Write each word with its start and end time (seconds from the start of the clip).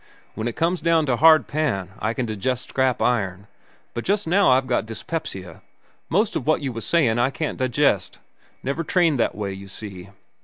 "When 0.33 0.47
it 0.47 0.55
comes 0.55 0.81
down 0.81 1.05
to 1.05 1.17
hard 1.17 1.47
pan, 1.47 1.91
I 1.99 2.15
can 2.15 2.25
digest 2.25 2.69
scrap 2.69 3.03
iron. 3.03 3.45
But 3.93 4.03
just 4.03 4.25
now 4.27 4.49
I've 4.49 4.65
got 4.65 4.87
dyspepsia. 4.87 5.61
Most 6.09 6.35
of 6.35 6.47
what 6.47 6.59
you 6.61 6.71
was 6.73 6.85
sayin' 6.85 7.19
I 7.19 7.29
can't 7.29 7.59
digest. 7.59 8.17
Never 8.63 8.83
trained 8.83 9.19
that 9.19 9.35
way, 9.35 9.53
you 9.53 9.67
see. 9.67 10.09